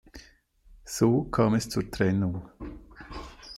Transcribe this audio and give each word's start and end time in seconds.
So 0.83 1.25
kam 1.25 1.53
es 1.53 1.69
zur 1.69 1.91
Trennung. 1.91 2.49